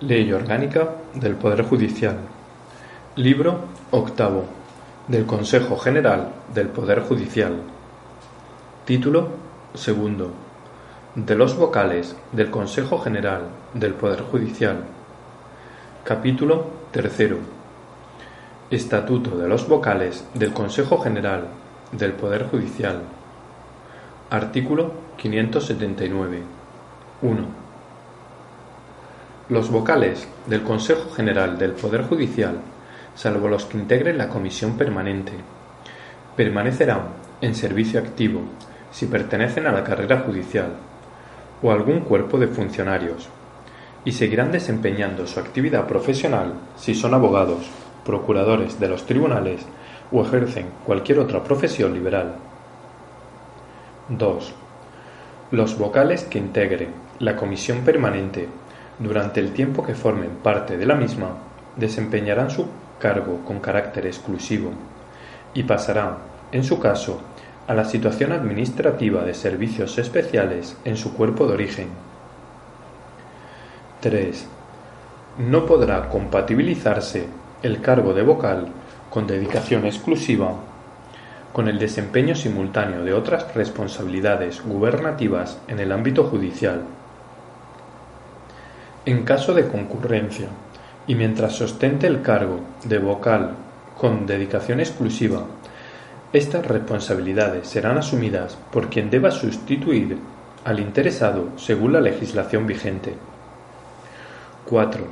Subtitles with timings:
[0.00, 2.18] Ley Orgánica del Poder Judicial.
[3.14, 3.60] Libro
[3.92, 4.44] octavo
[5.08, 7.54] del Consejo General del Poder Judicial.
[8.84, 9.28] Título
[9.72, 10.32] segundo
[11.14, 14.84] de los vocales del Consejo General del Poder Judicial.
[16.04, 17.38] Capítulo tercero.
[18.70, 21.46] Estatuto de los vocales del Consejo General
[21.92, 23.00] del Poder Judicial.
[24.28, 26.42] Artículo 579.
[27.22, 27.65] 1
[29.48, 32.56] los vocales del Consejo General del Poder Judicial,
[33.14, 35.32] salvo los que integren la Comisión Permanente,
[36.34, 37.02] permanecerán
[37.40, 38.40] en servicio activo
[38.90, 40.72] si pertenecen a la carrera judicial
[41.62, 43.28] o a algún cuerpo de funcionarios
[44.04, 47.70] y seguirán desempeñando su actividad profesional si son abogados,
[48.04, 49.64] procuradores de los tribunales
[50.10, 52.34] o ejercen cualquier otra profesión liberal.
[54.08, 54.54] 2.
[55.52, 56.90] Los vocales que integren
[57.20, 58.48] la Comisión Permanente
[58.98, 61.28] durante el tiempo que formen parte de la misma,
[61.76, 62.66] desempeñarán su
[62.98, 64.70] cargo con carácter exclusivo
[65.54, 66.16] y pasarán,
[66.52, 67.20] en su caso,
[67.66, 71.88] a la situación administrativa de servicios especiales en su cuerpo de origen.
[74.00, 74.46] 3.
[75.38, 77.26] No podrá compatibilizarse
[77.62, 78.68] el cargo de vocal
[79.10, 80.54] con dedicación exclusiva
[81.52, 86.82] con el desempeño simultáneo de otras responsabilidades gubernativas en el ámbito judicial
[89.06, 90.48] en caso de concurrencia,
[91.06, 93.52] y mientras sostente el cargo de vocal
[93.96, 95.44] con dedicación exclusiva,
[96.32, 100.18] estas responsabilidades serán asumidas por quien deba sustituir
[100.64, 103.14] al interesado según la legislación vigente.
[104.68, 105.04] 4.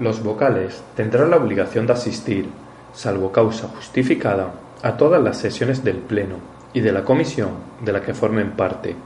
[0.00, 2.48] Los vocales tendrán la obligación de asistir,
[2.92, 6.38] salvo causa justificada, a todas las sesiones del Pleno
[6.72, 7.50] y de la comisión
[7.84, 8.96] de la que formen parte.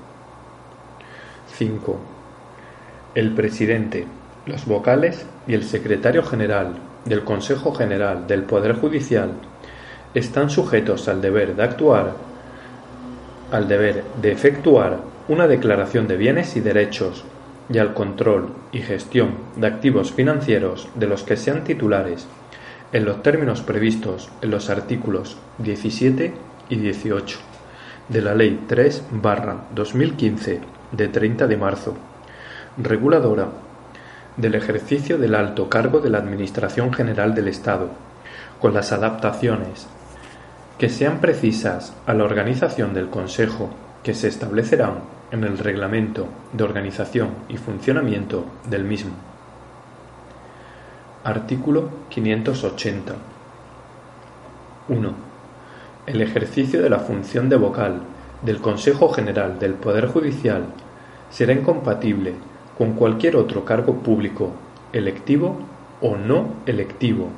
[1.58, 2.15] 5
[3.16, 4.04] el presidente,
[4.44, 6.74] los vocales y el secretario general
[7.06, 9.30] del Consejo General del Poder Judicial
[10.12, 12.12] están sujetos al deber de actuar,
[13.50, 14.98] al deber de efectuar
[15.28, 17.24] una declaración de bienes y derechos
[17.72, 22.26] y al control y gestión de activos financieros de los que sean titulares
[22.92, 26.34] en los términos previstos en los artículos 17
[26.68, 27.38] y 18
[28.10, 29.04] de la Ley 3
[29.74, 30.60] 2015
[30.92, 31.96] de 30 de marzo
[32.78, 33.48] reguladora
[34.36, 37.88] del ejercicio del alto cargo de la Administración General del Estado,
[38.60, 39.86] con las adaptaciones
[40.78, 43.70] que sean precisas a la organización del Consejo
[44.02, 45.00] que se establecerán
[45.30, 49.12] en el Reglamento de Organización y Funcionamiento del mismo.
[51.24, 53.14] Artículo 580.
[54.88, 55.14] 1.
[56.06, 58.02] El ejercicio de la función de vocal
[58.42, 60.66] del Consejo General del Poder Judicial
[61.30, 62.34] será incompatible
[62.76, 64.52] con cualquier otro cargo público,
[64.92, 65.56] electivo
[66.00, 67.28] o no electivo,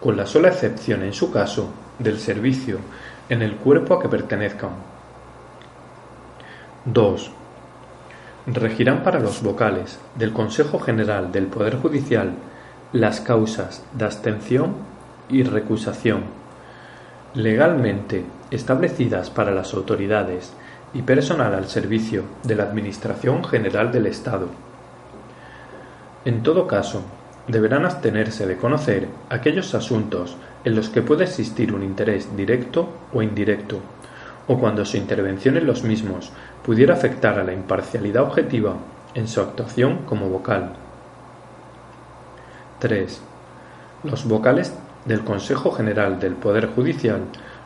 [0.00, 2.78] con la sola excepción en su caso del servicio
[3.28, 4.70] en el cuerpo a que pertenezcan.
[6.86, 7.30] 2.
[8.46, 12.32] Regirán para los vocales del Consejo General del Poder Judicial
[12.92, 14.74] las causas de abstención
[15.28, 16.22] y recusación,
[17.34, 20.54] legalmente establecidas para las autoridades
[20.94, 24.67] y personal al servicio de la Administración General del Estado
[26.24, 27.02] en todo caso,
[27.46, 33.22] deberán abstenerse de conocer aquellos asuntos en los que puede existir un interés directo o
[33.22, 33.78] indirecto,
[34.46, 36.30] o cuando su intervención en los mismos
[36.64, 38.74] pudiera afectar a la imparcialidad objetiva
[39.14, 40.72] en su actuación como vocal.
[42.80, 43.20] 3.
[44.04, 44.74] Los vocales
[45.04, 47.22] del Consejo General del Poder Judicial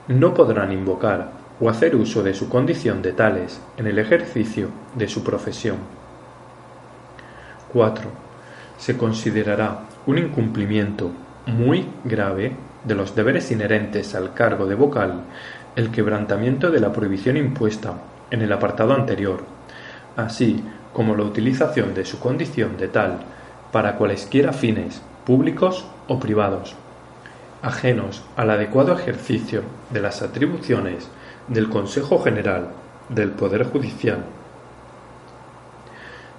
[0.09, 1.31] no podrán invocar
[1.61, 5.77] o hacer uso de su condición de tales en el ejercicio de su profesión.
[7.73, 8.32] 4
[8.83, 11.13] se considerará un incumplimiento
[11.47, 12.51] muy grave
[12.83, 15.21] de los deberes inherentes al cargo de vocal
[15.77, 17.95] el quebrantamiento de la prohibición impuesta
[18.33, 19.45] en el apartado anterior,
[20.17, 23.21] así como la utilización de su condición de tal
[23.71, 26.75] para cualesquiera fines públicos o privados,
[27.63, 31.09] ajenos al adecuado ejercicio de las atribuciones
[31.47, 32.71] del Consejo General
[33.11, 34.25] del Poder Judicial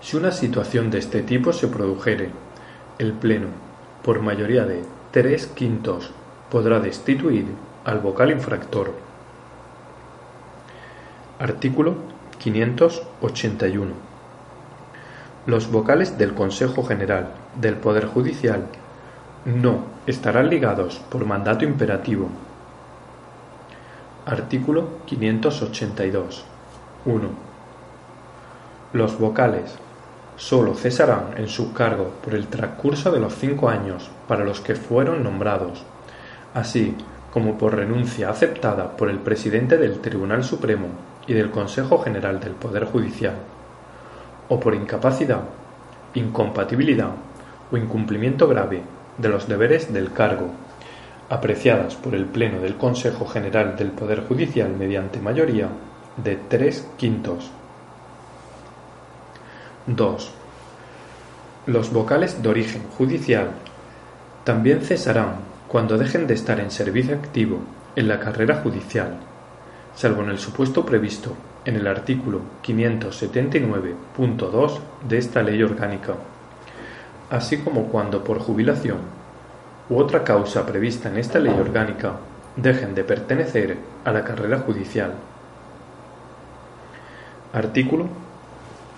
[0.03, 2.29] si una situación de este tipo se produjere,
[2.99, 3.47] el Pleno,
[4.03, 6.11] por mayoría de tres quintos,
[6.51, 7.45] podrá destituir
[7.85, 8.91] al vocal infractor.
[11.39, 11.95] Artículo
[12.37, 13.93] 581.
[15.45, 18.65] Los vocales del Consejo General del Poder Judicial
[19.45, 22.27] no estarán ligados por mandato imperativo.
[24.25, 26.43] Artículo 582.
[27.05, 27.29] 1.
[28.91, 29.77] Los vocales
[30.35, 34.75] sólo cesarán en su cargo por el transcurso de los cinco años para los que
[34.75, 35.83] fueron nombrados,
[36.53, 36.95] así
[37.31, 40.87] como por renuncia aceptada por el presidente del Tribunal Supremo
[41.27, 43.35] y del Consejo General del Poder Judicial,
[44.49, 45.41] o por incapacidad,
[46.13, 47.09] incompatibilidad
[47.71, 48.81] o incumplimiento grave
[49.17, 50.47] de los deberes del cargo,
[51.29, 55.69] apreciadas por el Pleno del Consejo General del Poder Judicial mediante mayoría
[56.17, 57.49] de tres quintos.
[59.87, 60.31] 2.
[61.65, 63.49] Los vocales de origen judicial
[64.45, 67.59] también cesarán cuando dejen de estar en servicio activo
[67.97, 69.17] en la carrera judicial,
[69.93, 71.35] salvo en el supuesto previsto
[71.65, 76.13] en el artículo 579.2 de esta ley orgánica,
[77.29, 78.99] así como cuando por jubilación
[79.89, 82.13] u otra causa prevista en esta ley orgánica
[82.55, 83.75] dejen de pertenecer
[84.05, 85.11] a la carrera judicial.
[87.51, 88.07] Artículo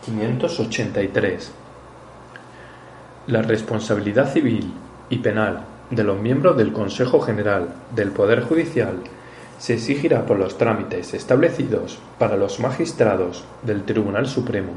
[0.06, 1.52] 583.
[3.26, 4.72] La responsabilidad civil
[5.10, 8.98] y penal de los miembros del Consejo General del Poder Judicial
[9.58, 14.74] se exigirá por los trámites establecidos para los magistrados del Tribunal Supremo.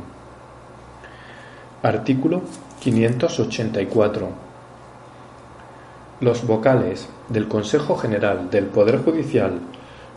[1.83, 2.41] Artículo
[2.81, 4.29] 584.
[6.21, 9.61] Los vocales del Consejo General del Poder Judicial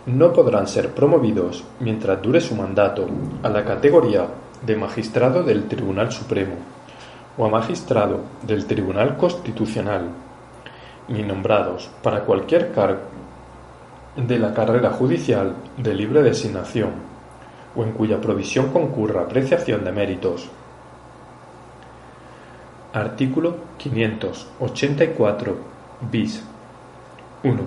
[0.06, 3.08] no podrán ser promovidos mientras dure su mandato
[3.44, 4.28] a la categoría
[4.62, 6.56] de magistrado del Tribunal Supremo
[7.38, 10.10] o a magistrado del Tribunal Constitucional,
[11.08, 13.02] ni nombrados para cualquier cargo
[14.16, 16.92] de la carrera judicial de libre designación
[17.76, 20.50] o en cuya provisión concurra apreciación de méritos.
[22.94, 25.56] Artículo 584
[26.12, 26.44] bis
[27.44, 27.58] 1.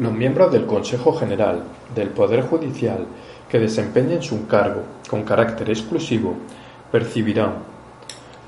[0.00, 1.62] Los miembros del Consejo General
[1.94, 3.06] del Poder Judicial
[3.48, 6.36] que desempeñen su cargo con carácter exclusivo
[6.92, 7.54] percibirán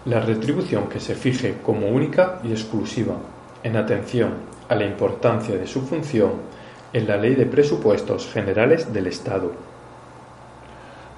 [0.04, 3.16] la retribución que se fije como única y exclusiva
[3.62, 4.32] en atención
[4.68, 6.32] a la importancia de su función
[6.92, 9.52] en la Ley de Presupuestos Generales del Estado.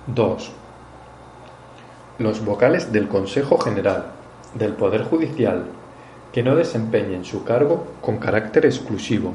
[0.09, 0.53] 2.
[2.19, 4.07] Los vocales del Consejo General
[4.55, 5.65] del Poder Judicial
[6.33, 9.33] que no desempeñen su cargo con carácter exclusivo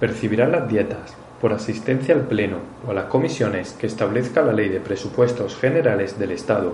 [0.00, 1.14] percibirán las dietas
[1.44, 2.56] por asistencia al Pleno
[2.88, 6.72] o a las comisiones que establezca la Ley de Presupuestos Generales del Estado,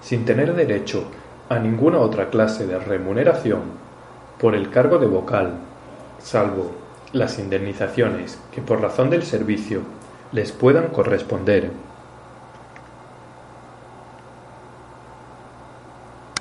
[0.00, 1.04] sin tener derecho
[1.48, 3.60] a ninguna otra clase de remuneración
[4.40, 5.52] por el cargo de vocal,
[6.18, 6.72] salvo
[7.12, 9.82] las indemnizaciones que por razón del servicio
[10.32, 11.70] les puedan corresponder.